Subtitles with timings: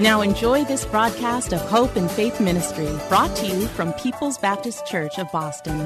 [0.00, 4.86] Now enjoy this broadcast of Hope and Faith Ministry, brought to you from People's Baptist
[4.86, 5.76] Church of Boston.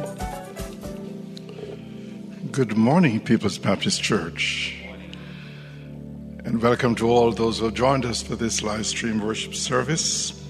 [2.53, 4.77] Good morning, People's Baptist Church.
[6.45, 10.41] And welcome to all those who have joined us for this live stream worship service,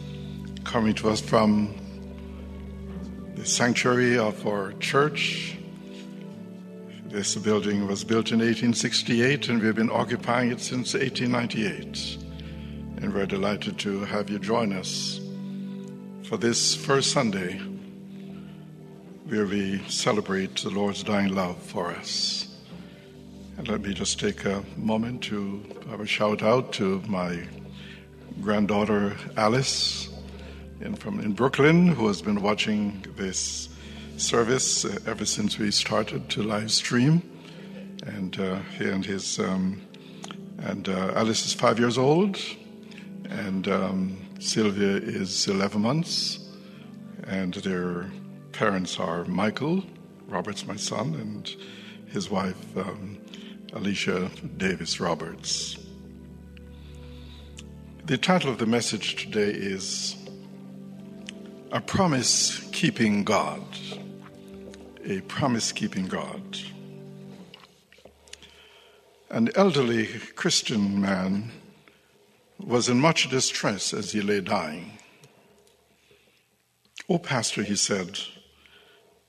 [0.65, 1.75] coming to us from
[3.35, 5.57] the sanctuary of our church.
[7.07, 12.24] This building was built in 1868, and we've been occupying it since 1898
[12.97, 15.21] and we're delighted to have you join us
[16.25, 17.61] for this first Sunday
[19.27, 22.49] where we celebrate the Lord's dying love for us.
[23.57, 27.47] And let me just take a moment to have a shout out to my
[28.41, 30.09] granddaughter Alice
[30.81, 33.69] in, from in Brooklyn, who has been watching this
[34.17, 37.23] service ever since we started to live stream.
[38.07, 39.81] And uh, and his um,
[40.59, 42.39] and uh, Alice is five years old,
[43.31, 46.39] and um, Sylvia is 11 months,
[47.27, 48.11] and their
[48.53, 49.85] parents are Michael,
[50.29, 51.55] Roberts, my son, and
[52.13, 53.19] his wife, um,
[53.73, 55.79] Alicia Davis Roberts.
[58.07, 60.15] The title of the message today is
[61.73, 63.63] A Promise Keeping God.
[65.05, 66.59] A Promise Keeping God.
[69.31, 71.51] An elderly Christian man
[72.65, 74.93] was in much distress as he lay dying.
[77.09, 78.19] Oh, Pastor, he said,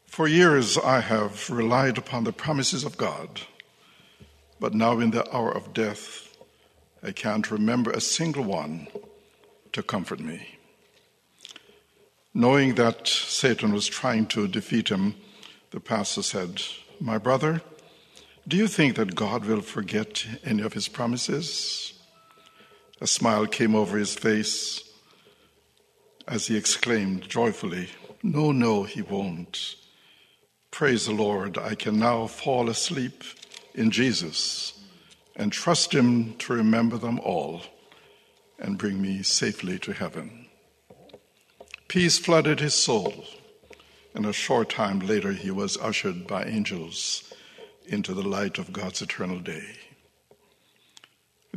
[0.05, 3.41] for years I have relied upon the promises of God,
[4.61, 6.37] but now in the hour of death,
[7.03, 8.87] I can't remember a single one
[9.73, 10.57] to comfort me.
[12.33, 15.15] Knowing that Satan was trying to defeat him,
[15.71, 16.61] the pastor said,
[17.01, 17.61] My brother,
[18.47, 21.94] do you think that God will forget any of his promises?
[23.01, 24.89] A smile came over his face
[26.27, 27.89] as he exclaimed joyfully,
[28.23, 29.75] No, no, he won't.
[30.71, 33.23] Praise the Lord, I can now fall asleep
[33.73, 34.79] in Jesus
[35.35, 37.63] and trust him to remember them all
[38.57, 40.47] and bring me safely to heaven.
[41.87, 43.25] Peace flooded his soul,
[44.13, 47.33] and a short time later he was ushered by angels
[47.85, 49.75] into the light of God's eternal day.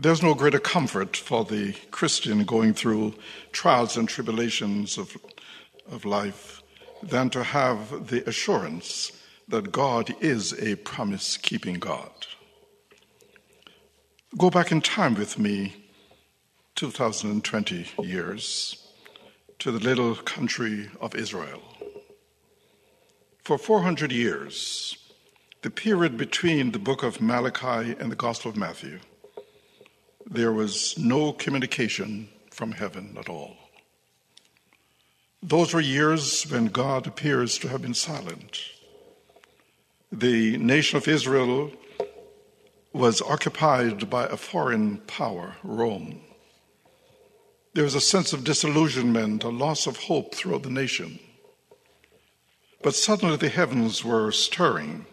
[0.00, 3.14] There's no greater comfort for the Christian going through
[3.50, 5.16] trials and tribulations of,
[5.90, 6.62] of life
[7.02, 9.10] than to have the assurance
[9.48, 12.12] that God is a promise keeping God.
[14.36, 15.74] Go back in time with me,
[16.76, 18.86] 2020 years,
[19.58, 21.60] to the little country of Israel.
[23.42, 24.96] For 400 years,
[25.62, 29.00] the period between the book of Malachi and the Gospel of Matthew,
[30.30, 33.56] there was no communication from heaven at all.
[35.42, 38.60] Those were years when God appears to have been silent.
[40.12, 41.70] The nation of Israel
[42.92, 46.20] was occupied by a foreign power, Rome.
[47.74, 51.20] There was a sense of disillusionment, a loss of hope throughout the nation.
[52.82, 55.06] But suddenly the heavens were stirring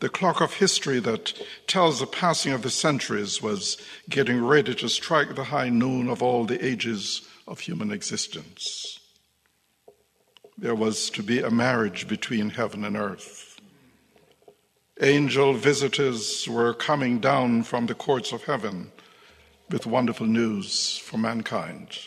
[0.00, 1.32] the clock of history that
[1.66, 3.78] tells the passing of the centuries was
[4.08, 9.00] getting ready to strike the high noon of all the ages of human existence.
[10.58, 13.60] There was to be a marriage between heaven and earth.
[15.00, 18.90] Angel visitors were coming down from the courts of heaven
[19.70, 21.98] with wonderful news for mankind.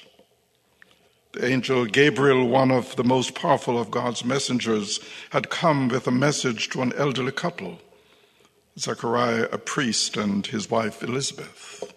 [1.42, 5.00] Angel Gabriel, one of the most powerful of God's messengers,
[5.32, 7.80] had come with a message to an elderly couple,
[8.78, 11.94] Zechariah, a priest, and his wife Elizabeth.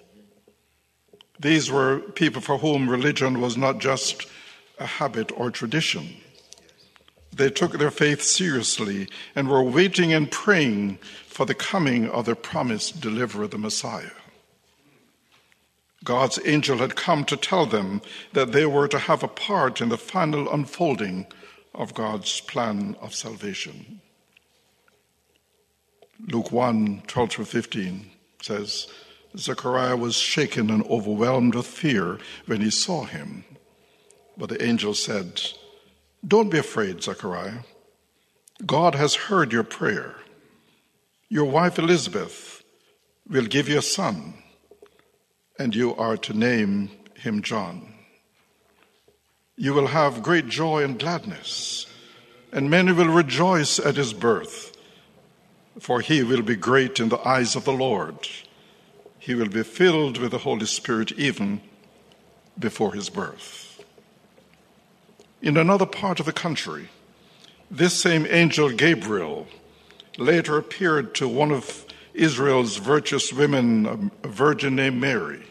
[1.38, 4.26] These were people for whom religion was not just
[4.78, 6.16] a habit or tradition.
[7.34, 12.36] They took their faith seriously and were waiting and praying for the coming of the
[12.36, 14.10] promised deliverer, the Messiah.
[16.04, 18.02] God's angel had come to tell them
[18.32, 21.26] that they were to have a part in the final unfolding
[21.75, 24.00] of God's plan of salvation.
[26.26, 28.10] Luke 1 12 through 15
[28.40, 28.88] says,
[29.37, 33.44] Zechariah was shaken and overwhelmed with fear when he saw him.
[34.37, 35.40] But the angel said,
[36.26, 37.60] Don't be afraid, Zechariah.
[38.66, 40.16] God has heard your prayer.
[41.28, 42.62] Your wife Elizabeth
[43.28, 44.34] will give you a son,
[45.58, 47.94] and you are to name him John.
[49.56, 51.87] You will have great joy and gladness,
[52.52, 54.76] and many will rejoice at his birth,
[55.78, 58.28] for he will be great in the eyes of the Lord.
[59.19, 61.60] He will be filled with the Holy Spirit even
[62.58, 63.84] before his birth.
[65.40, 66.88] In another part of the country,
[67.70, 69.46] this same angel Gabriel
[70.19, 75.42] later appeared to one of Israel's virtuous women, a virgin named Mary,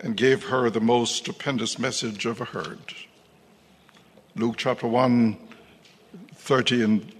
[0.00, 2.94] and gave her the most stupendous message ever heard.
[4.36, 5.36] Luke chapter 1,
[6.34, 7.12] 30 and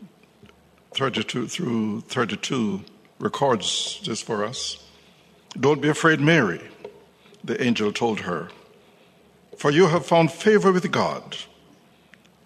[0.92, 2.84] 32 through 32
[3.18, 4.84] records this for us.
[5.58, 6.60] Don't be afraid, Mary,
[7.42, 8.48] the angel told her,
[9.56, 11.36] for you have found favor with God.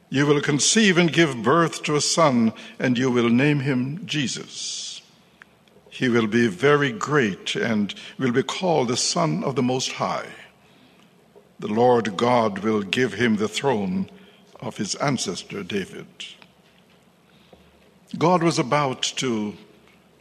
[0.09, 4.92] You will conceive and give birth to a son, and you will name him Jesus.
[6.03, 10.27] He will be very great and will be called the Son of the Most High.
[11.61, 14.11] The Lord God will give him the throne
[14.59, 16.09] of his ancestor David.
[18.19, 19.57] God was about to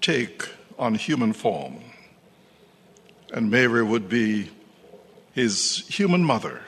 [0.02, 0.48] take
[0.78, 1.80] on human form,
[3.34, 4.52] and Mary would be
[5.34, 6.62] his human mother,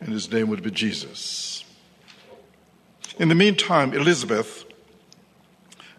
[0.00, 1.64] and his name would be Jesus.
[3.20, 4.65] In the meantime, Elizabeth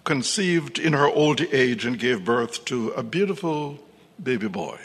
[0.08, 3.78] conceived in her old age and gave birth to a beautiful
[4.24, 4.80] baby boy.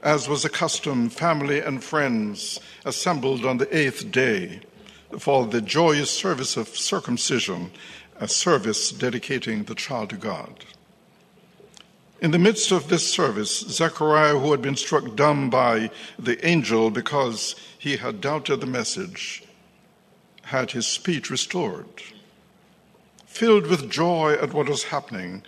[0.00, 4.60] As was the custom, family and friends assembled on the eighth day
[5.18, 7.72] for the joyous service of circumcision,
[8.20, 10.64] a service dedicating the child to God.
[12.20, 15.90] In the midst of this service, Zechariah, who had been struck dumb by
[16.20, 19.42] the angel because he had doubted the message,
[20.42, 22.13] had his speech restored.
[23.34, 25.42] Filled with joy at what was happening,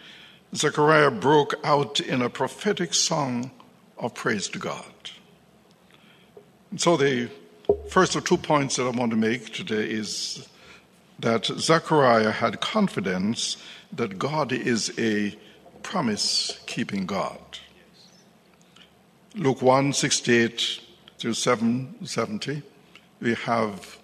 [0.53, 3.53] Zechariah broke out in a prophetic song
[3.97, 5.13] of praise to God.
[6.73, 7.31] And so, the
[7.89, 10.49] first of two points that I want to make today is
[11.21, 13.57] that Zechariah had confidence
[13.93, 15.39] that God is a
[15.85, 17.39] promise keeping God.
[19.37, 20.81] Luke 1 68
[21.19, 22.63] through 7 70,
[23.21, 23.97] we have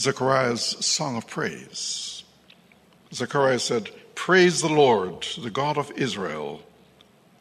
[0.00, 2.22] Zechariah's song of praise.
[3.12, 6.62] Zechariah said, Praise the Lord, the God of Israel,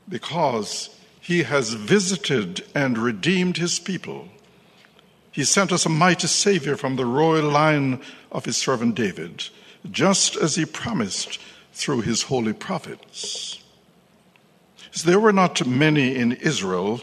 [0.07, 0.89] because
[1.19, 4.29] he has visited and redeemed his people.
[5.31, 8.01] He sent us a mighty Savior from the royal line
[8.31, 9.49] of his servant David,
[9.89, 11.39] just as he promised
[11.73, 13.61] through his holy prophets.
[15.03, 17.01] There were not many in Israel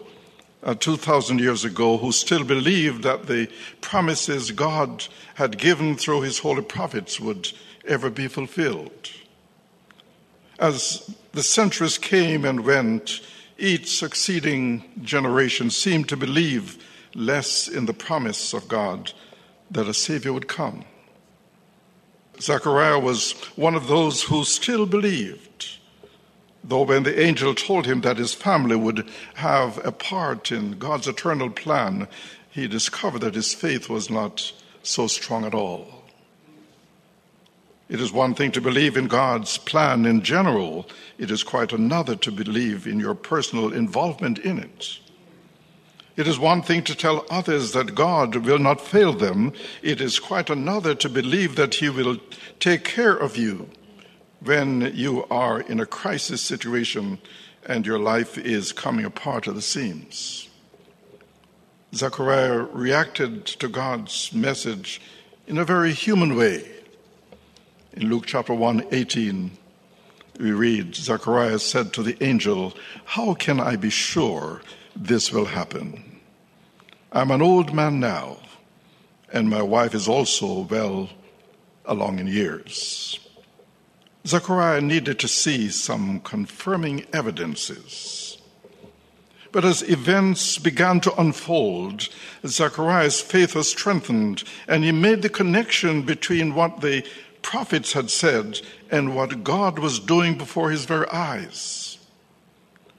[0.62, 3.50] uh, 2,000 years ago who still believed that the
[3.80, 7.52] promises God had given through his holy prophets would
[7.86, 9.10] ever be fulfilled.
[10.58, 13.20] As the centuries came and went,
[13.58, 16.82] each succeeding generation seemed to believe
[17.15, 19.12] less in the promise of God
[19.70, 20.84] that a Savior would come.
[22.41, 25.53] Zechariah was one of those who still believed
[26.65, 31.08] Though when the angel told him that his family would have a part in God's
[31.08, 32.06] eternal plan,
[32.51, 36.01] he discovered that his faith was not so strong at all.
[37.93, 42.17] It is one thing to believe in God's plan in general, it is quite another
[42.17, 44.99] to believe in your personal involvement in it.
[46.17, 50.19] It is one thing to tell others that God will not fail them, it is
[50.19, 52.17] quite another to believe that He will
[52.61, 53.69] take care of you
[54.41, 57.19] when you are in a crisis situation
[57.67, 60.49] and your life is coming apart at the seams.
[61.94, 64.99] Zechariah reacted to God's message
[65.46, 66.81] in a very human way.
[67.94, 69.51] In Luke chapter 1 18,
[70.41, 72.72] we read Zechariah said to the angel,
[73.05, 74.63] How can I be sure
[74.96, 76.20] this will happen?
[77.13, 78.39] I'm an old man now,
[79.31, 81.11] and my wife is also well
[81.84, 83.20] along in years.
[84.27, 88.39] Zechariah needed to see some confirming evidences.
[89.51, 92.08] But as events began to unfold,
[92.46, 97.05] Zechariah's faith was strengthened, and he made the connection between what the
[97.43, 101.99] prophets had said and what God was doing before his very eyes.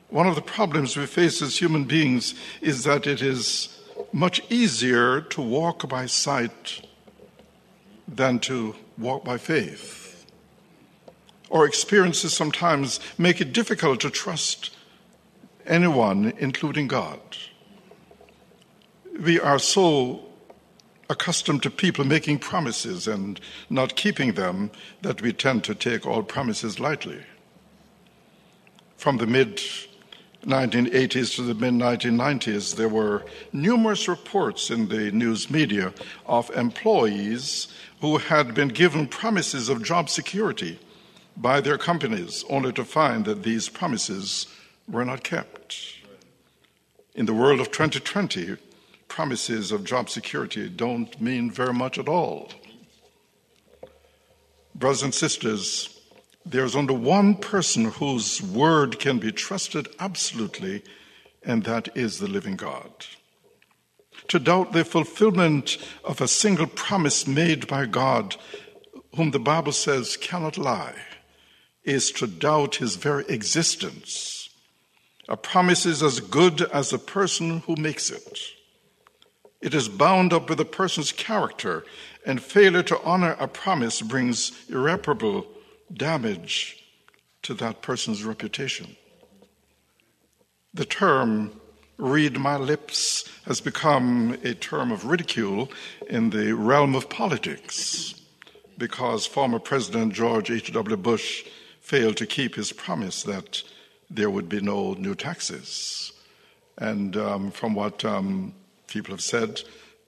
[0.09, 3.79] One of the problems we face as human beings is that it is
[4.11, 6.87] much easier to walk by sight
[8.07, 10.25] than to walk by faith.
[11.51, 14.75] Our experiences sometimes make it difficult to trust
[15.65, 17.19] anyone, including God.
[19.19, 20.25] We are so
[21.09, 26.23] accustomed to people making promises and not keeping them that we tend to take all
[26.23, 27.21] promises lightly.
[28.97, 29.61] From the mid
[30.45, 35.93] 1980s to the mid 1990s, there were numerous reports in the news media
[36.25, 37.67] of employees
[38.01, 40.79] who had been given promises of job security
[41.37, 44.47] by their companies, only to find that these promises
[44.87, 45.97] were not kept.
[47.15, 48.57] In the world of 2020,
[49.13, 52.49] promises of job security don't mean very much at all.
[54.73, 56.01] Brothers and sisters,
[56.43, 60.81] there's only one person whose word can be trusted absolutely,
[61.43, 63.05] and that is the living God.
[64.29, 68.35] To doubt the fulfillment of a single promise made by God,
[69.15, 70.95] whom the Bible says cannot lie,
[71.83, 74.49] is to doubt his very existence.
[75.29, 78.39] A promise is as good as the person who makes it.
[79.63, 81.85] It is bound up with a person's character,
[82.25, 85.47] and failure to honor a promise brings irreparable
[85.93, 86.83] damage
[87.43, 88.97] to that person's reputation.
[90.73, 91.61] The term
[91.97, 95.71] read my lips has become a term of ridicule
[96.09, 98.15] in the realm of politics
[98.77, 100.97] because former President George H.W.
[100.97, 101.45] Bush
[101.79, 103.63] failed to keep his promise that
[104.09, 106.11] there would be no new taxes.
[106.77, 108.53] And um, from what um,
[108.93, 109.61] people have said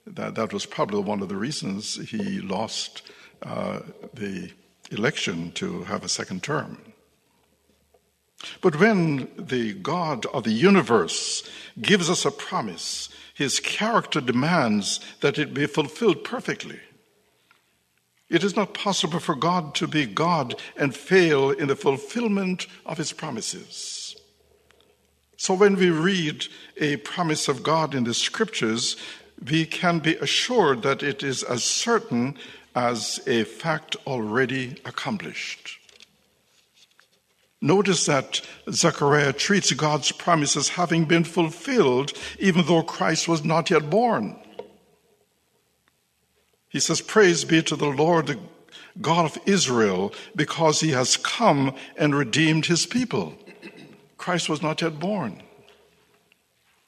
[0.06, 3.02] that that was probably one of the reasons he lost
[3.42, 3.80] uh,
[4.14, 4.52] the
[4.92, 6.78] election to have a second term.
[8.60, 11.42] But when the God of the universe
[11.80, 16.78] gives us a promise, his character demands that it be fulfilled perfectly.
[18.28, 22.98] It is not possible for God to be God and fail in the fulfillment of
[22.98, 23.95] his promises.
[25.36, 26.46] So when we read
[26.78, 28.96] a promise of God in the scriptures,
[29.50, 32.36] we can be assured that it is as certain
[32.74, 35.78] as a fact already accomplished.
[37.60, 43.70] Notice that Zechariah treats God's promise as having been fulfilled even though Christ was not
[43.70, 44.36] yet born.
[46.68, 48.38] He says, Praise be to the Lord, the
[49.00, 53.34] God of Israel, because he has come and redeemed his people.
[54.26, 55.40] Christ was not yet born.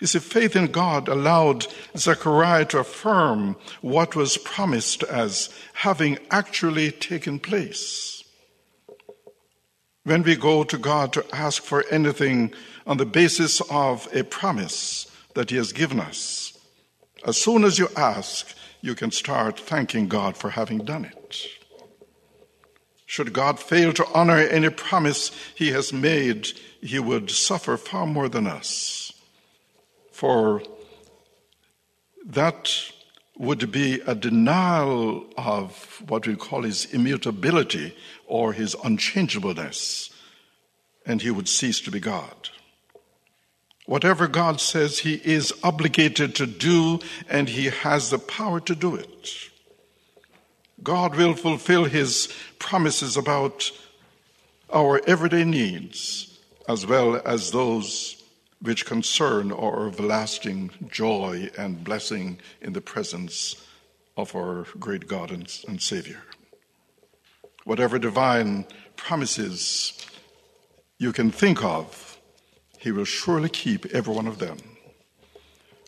[0.01, 6.91] You see, faith in God allowed Zechariah to affirm what was promised as having actually
[6.91, 8.25] taken place.
[10.03, 12.53] When we go to God to ask for anything
[12.89, 16.59] on the basis of a promise that He has given us,
[17.25, 21.58] as soon as you ask, you can start thanking God for having done it.
[23.09, 26.47] Should God fail to honor any promise he has made,
[26.83, 29.15] he would suffer far more than us.
[30.13, 30.63] For
[32.27, 32.71] that
[33.39, 37.97] would be a denial of what we call his immutability
[38.27, 40.11] or his unchangeableness,
[41.07, 42.51] and he would cease to be God.
[43.87, 48.97] Whatever God says, he is obligated to do, and he has the power to do
[48.97, 49.31] it.
[50.83, 53.71] God will fulfill his promises about
[54.73, 58.23] our everyday needs as well as those
[58.61, 63.57] which concern our everlasting joy and blessing in the presence
[64.17, 66.23] of our great God and, and Savior.
[67.65, 68.67] Whatever divine
[68.97, 69.95] promises
[70.99, 72.19] you can think of,
[72.79, 74.59] He will surely keep every one of them.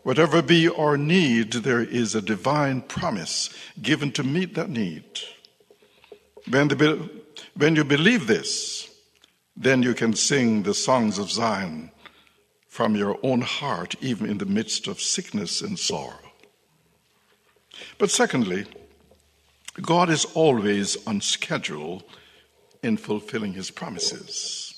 [0.02, 3.50] Whatever be our need, there is a divine promise
[3.82, 5.04] given to meet that need.
[6.48, 7.10] When, the,
[7.54, 8.88] when you believe this,
[9.56, 11.90] then you can sing the songs of Zion
[12.68, 16.32] from your own heart, even in the midst of sickness and sorrow.
[17.98, 18.64] But secondly,
[19.82, 22.02] God is always on schedule
[22.82, 24.69] in fulfilling his promises.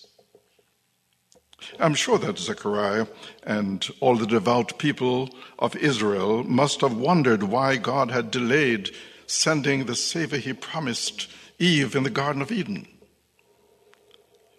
[1.78, 3.06] I'm sure that Zechariah
[3.44, 8.90] and all the devout people of Israel must have wondered why God had delayed
[9.26, 11.28] sending the Savior he promised
[11.58, 12.86] Eve in the Garden of Eden.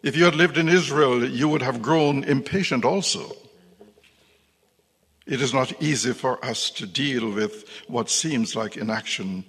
[0.02, 3.32] If you had lived in Israel, you would have grown impatient also.
[5.26, 9.46] It is not easy for us to deal with what seems like inaction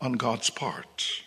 [0.00, 1.23] on God's part.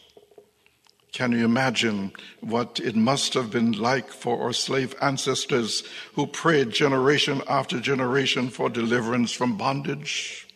[1.18, 5.82] Can you imagine what it must have been like for our slave ancestors
[6.14, 10.48] who prayed generation after generation for deliverance from bondage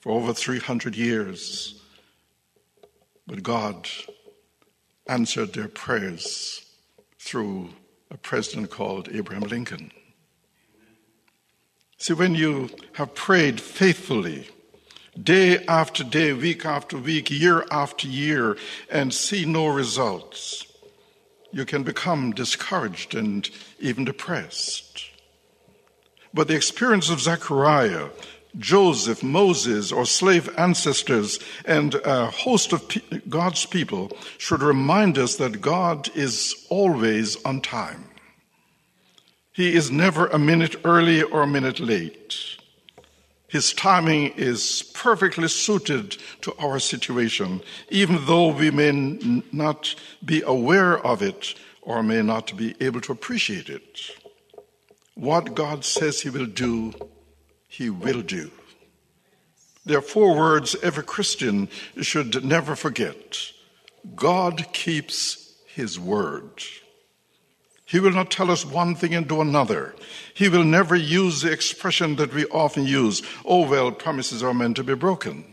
[0.00, 1.78] for over 300 years?
[3.26, 3.86] But God
[5.08, 6.64] answered their prayers
[7.18, 7.68] through
[8.10, 9.92] a president called Abraham Lincoln.
[11.98, 14.48] See, when you have prayed faithfully,
[15.22, 18.56] day after day, week after week, year after year,
[18.90, 20.66] and see no results,
[21.52, 25.10] you can become discouraged and even depressed.
[26.34, 28.10] But the experience of Zechariah,
[28.58, 32.82] Joseph, Moses, or slave ancestors, and a host of
[33.28, 38.04] God's people should remind us that God is always on time.
[39.52, 42.58] He is never a minute early or a minute late.
[43.48, 47.60] His timing is perfectly suited to our situation,
[47.90, 48.90] even though we may
[49.52, 54.00] not be aware of it or may not be able to appreciate it.
[55.14, 56.92] What God says He will do,
[57.68, 58.50] He will do.
[59.84, 61.68] There are four words every Christian
[62.00, 63.52] should never forget
[64.16, 66.62] God keeps His word.
[67.86, 69.94] He will not tell us one thing and do another.
[70.34, 74.74] He will never use the expression that we often use, oh, well, promises are meant
[74.76, 75.44] to be broken.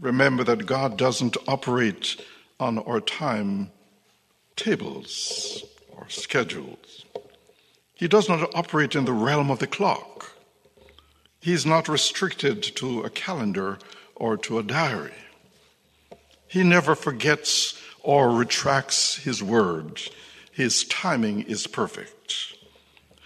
[0.00, 2.20] Remember that God doesn't operate
[2.58, 3.70] on our time
[4.56, 5.64] tables
[5.96, 7.04] or schedules.
[7.94, 10.32] He does not operate in the realm of the clock.
[11.40, 13.78] He is not restricted to a calendar
[14.16, 15.14] or to a diary.
[16.48, 20.00] He never forgets or retracts his word.
[20.58, 22.34] His timing is perfect.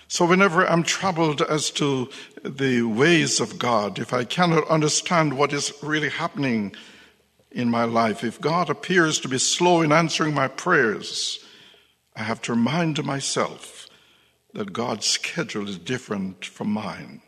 [0.06, 2.10] So, whenever I'm troubled as to
[2.44, 6.76] the ways of God, if I cannot understand what is really happening
[7.50, 11.42] in my life, if God appears to be slow in answering my prayers,
[12.14, 13.88] I have to remind myself
[14.52, 17.22] that God's schedule is different from mine.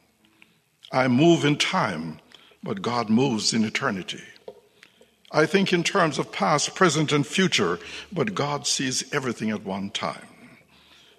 [0.93, 2.21] I move in time,
[2.62, 4.21] but God moves in eternity.
[5.35, 7.81] I think in terms of past, present, and future,
[8.12, 10.29] but God sees everything at one time.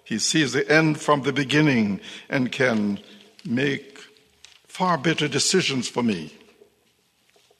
[0.04, 2.00] He sees the end from the beginning
[2.30, 2.98] and can
[3.44, 4.00] make
[4.66, 6.32] far better decisions for me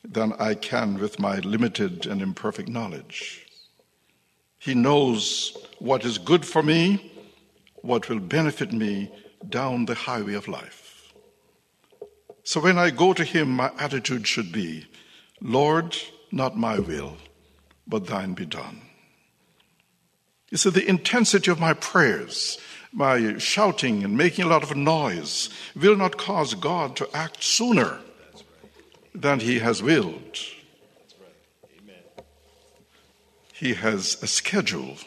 [0.02, 3.46] than I can with my limited and imperfect knowledge.
[4.58, 7.12] He knows what is good for me,
[7.82, 9.12] what will benefit me
[9.46, 11.12] down the highway of life.
[12.44, 14.86] So when I go to Him, my attitude should be
[15.42, 15.94] Lord,
[16.30, 17.16] not my will,
[17.86, 18.82] but thine be done.
[20.50, 22.58] You see, the intensity of my prayers,
[22.92, 28.00] my shouting and making a lot of noise, will not cause God to act sooner
[29.14, 30.38] than he has willed.
[33.52, 34.98] He has a schedule,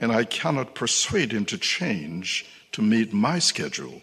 [0.00, 4.02] and I cannot persuade him to change to meet my schedule.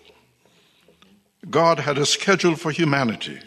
[1.49, 3.39] God had a schedule for humanity.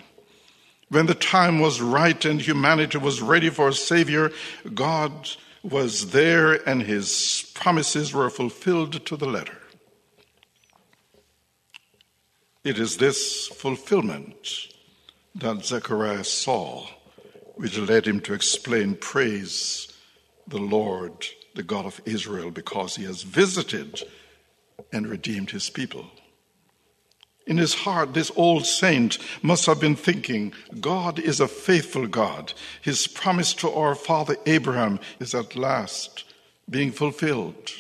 [0.88, 4.30] When the time was right and humanity was ready for a Savior,
[4.72, 5.30] God
[5.62, 9.58] was there and his promises were fulfilled to the letter.
[12.62, 14.68] It is this fulfillment
[15.34, 16.86] that Zechariah saw,
[17.54, 19.92] which led him to explain, Praise
[20.46, 24.02] the Lord, the God of Israel, because he has visited
[24.92, 26.06] and redeemed his people.
[27.46, 32.52] In his heart, this old saint must have been thinking, God is a faithful God.
[32.82, 36.24] His promise to our father Abraham is at last
[36.68, 37.70] being fulfilled.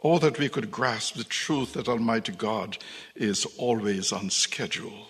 [0.00, 2.78] Or that we could grasp the truth that Almighty God
[3.14, 5.06] is always on schedule.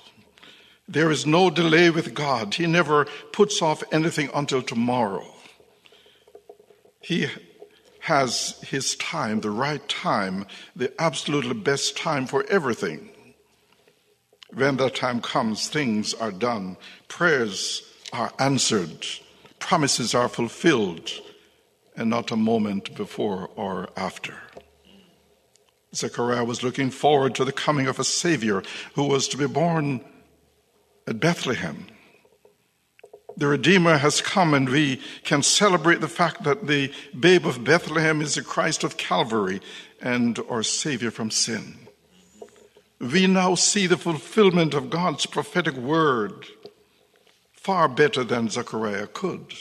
[0.88, 2.54] There is no delay with God.
[2.54, 5.26] He never puts off anything until tomorrow.
[7.00, 7.28] He
[8.00, 13.10] has his time, the right time, the absolutely best time for everything.
[14.52, 16.76] When that time comes, things are done,
[17.08, 17.82] prayers
[18.12, 19.06] are answered,
[19.58, 21.10] promises are fulfilled,
[21.96, 24.34] and not a moment before or after.
[25.94, 28.62] Zechariah was looking forward to the coming of a Savior
[28.94, 30.00] who was to be born
[31.06, 31.86] at Bethlehem
[33.40, 38.20] the Redeemer has come, and we can celebrate the fact that the babe of Bethlehem
[38.20, 39.62] is the Christ of Calvary
[40.02, 41.88] and our Savior from sin.
[43.00, 46.48] We now see the fulfillment of God's prophetic word
[47.54, 49.54] far better than Zechariah could.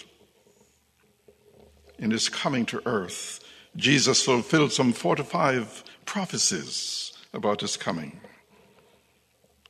[1.98, 3.40] In his coming to earth,
[3.78, 8.20] Jesus fulfilled some 45 prophecies about his coming.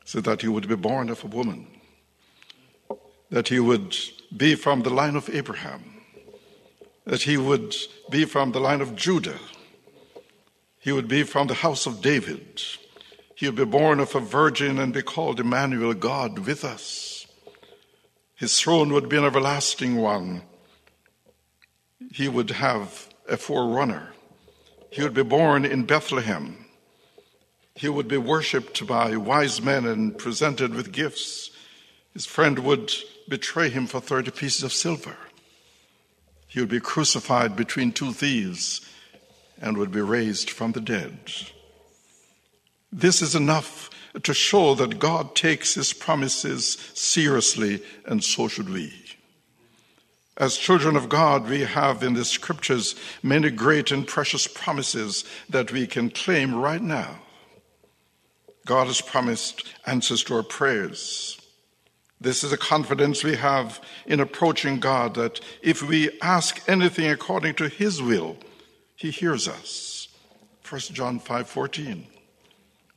[0.04, 1.68] So that he would be born of a woman,
[3.30, 3.96] that he would
[4.36, 6.02] be from the line of Abraham,
[7.06, 7.76] that he would
[8.10, 9.40] be from the line of Judah,
[10.80, 12.62] he would be from the house of David,
[13.36, 17.26] he would be born of a virgin and be called Emmanuel, God with us.
[18.36, 20.44] His throne would be an everlasting one.
[22.12, 24.14] He would have a forerunner.
[24.92, 26.66] He would be born in Bethlehem.
[27.76, 31.52] He would be worshipped by wise men and presented with gifts.
[32.14, 32.92] His friend would
[33.28, 35.16] betray him for 30 pieces of silver.
[36.48, 38.82] He would be crucified between two thieves
[39.62, 41.20] and would be raised from the dead.
[42.92, 43.90] This is enough
[44.24, 48.92] to show that God takes his promises seriously, and so should we.
[50.38, 55.72] As children of God, we have in the scriptures many great and precious promises that
[55.72, 57.20] we can claim right now.
[58.66, 61.39] God has promised answers to our prayers.
[62.22, 67.56] This is a confidence we have in approaching God that if we ask anything according
[67.56, 68.38] to his will,
[68.96, 70.10] he hears us.
[70.68, 72.08] 1 John 5:14.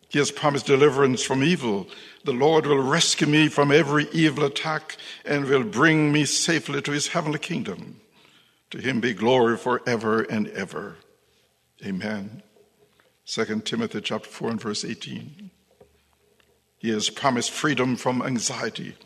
[0.09, 1.89] He has promised deliverance from evil.
[2.25, 6.91] The Lord will rescue me from every evil attack and will bring me safely to
[6.91, 8.01] his heavenly kingdom.
[8.73, 10.97] To him be glory forever and ever.
[11.85, 12.43] Amen.
[13.25, 15.51] 2 Timothy chapter 4 and verse 18.
[16.79, 18.97] He has promised freedom from anxiety.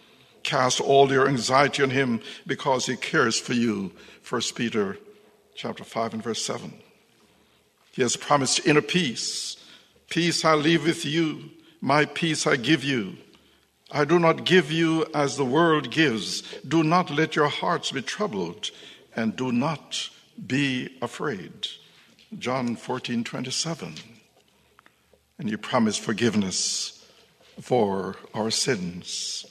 [0.46, 3.90] Cast all your anxiety on him because he cares for you.
[4.28, 4.96] 1 Peter
[5.56, 6.72] chapter 5 and verse 7.
[7.90, 9.56] He has promised inner peace
[10.08, 13.16] Peace I leave with you, my peace I give you.
[13.90, 16.42] I do not give you as the world gives.
[16.62, 18.70] Do not let your hearts be troubled,
[19.16, 20.10] and do not
[20.46, 21.66] be afraid.
[22.38, 23.94] John 14, 27.
[25.40, 27.04] And you promise forgiveness
[27.60, 29.44] for our sins.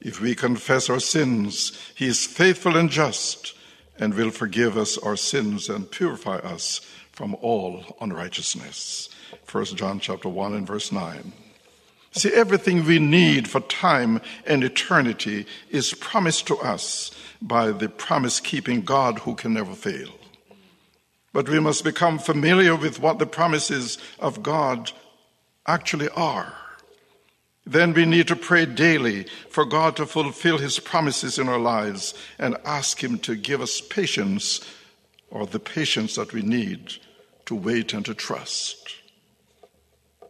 [0.00, 3.54] If we confess our sins, he is faithful and just
[3.98, 6.80] and will forgive us our sins and purify us
[7.12, 9.08] from all unrighteousness.
[9.50, 11.32] 1 John chapter 1 and verse 9.
[12.12, 17.10] See, everything we need for time and eternity is promised to us
[17.42, 20.10] by the promise keeping God who can never fail.
[21.32, 24.92] But we must become familiar with what the promises of God
[25.66, 26.54] actually are.
[27.66, 32.14] Then we need to pray daily for God to fulfill his promises in our lives
[32.38, 34.60] and ask him to give us patience
[35.30, 36.94] or the patience that we need
[37.46, 38.94] to wait and to trust.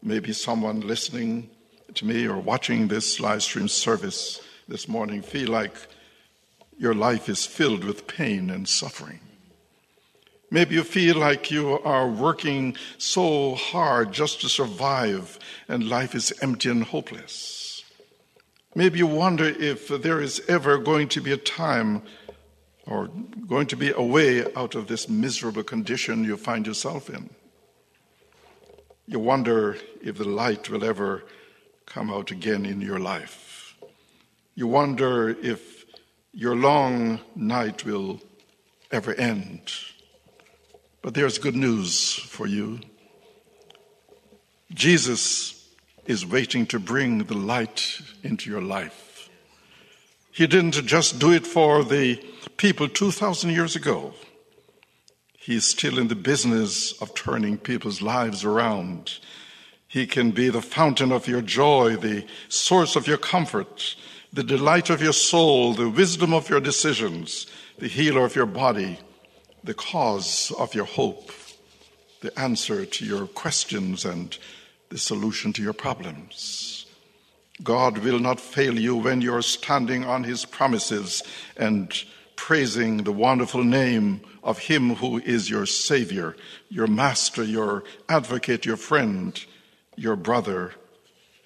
[0.02, 1.50] Maybe someone listening
[1.94, 5.74] to me or watching this live stream service this morning feel like
[6.78, 9.20] your life is filled with pain and suffering.
[10.50, 16.32] Maybe you feel like you are working so hard just to survive and life is
[16.40, 17.82] empty and hopeless.
[18.74, 22.02] Maybe you wonder if there is ever going to be a time
[22.86, 23.08] or
[23.48, 27.30] going to be a way out of this miserable condition you find yourself in.
[29.06, 31.24] You wonder if the light will ever
[31.86, 33.76] come out again in your life.
[34.54, 35.84] You wonder if
[36.32, 38.20] your long night will
[38.92, 39.72] ever end.
[41.06, 42.80] But there's good news for you.
[44.74, 45.70] Jesus
[46.04, 49.28] is waiting to bring the light into your life.
[50.32, 52.16] He didn't just do it for the
[52.56, 54.14] people 2,000 years ago.
[55.38, 59.20] He is still in the business of turning people's lives around.
[59.86, 63.94] He can be the fountain of your joy, the source of your comfort,
[64.32, 67.46] the delight of your soul, the wisdom of your decisions,
[67.78, 68.98] the healer of your body,
[69.66, 71.30] the cause of your hope,
[72.20, 74.38] the answer to your questions, and
[74.88, 76.86] the solution to your problems.
[77.62, 81.22] God will not fail you when you're standing on his promises
[81.56, 81.92] and
[82.36, 86.36] praising the wonderful name of Him who is your Savior,
[86.68, 89.44] your Master, your Advocate, your friend,
[89.96, 90.72] your brother,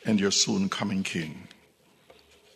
[0.05, 1.49] and your soon coming King.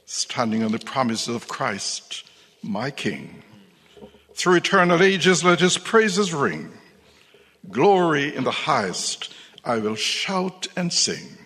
[0.05, 2.29] Standing on the promises of Christ,
[2.63, 3.44] my King.
[4.35, 6.73] Through eternal ages, let His praises ring.
[7.71, 9.33] Glory in the highest,
[9.65, 11.39] I will shout and sing,